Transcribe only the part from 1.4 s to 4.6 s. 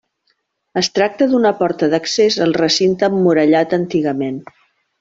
porta d'accés al recinte emmurallat antigament.